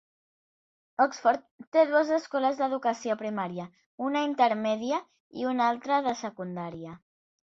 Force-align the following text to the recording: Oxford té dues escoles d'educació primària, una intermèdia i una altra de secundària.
Oxford 1.03 1.41
té 1.75 1.81
dues 1.89 2.13
escoles 2.15 2.61
d'educació 2.61 3.15
primària, 3.19 3.65
una 4.05 4.23
intermèdia 4.29 4.99
i 5.43 5.45
una 5.51 5.69
altra 5.75 6.01
de 6.09 6.15
secundària. 6.23 6.95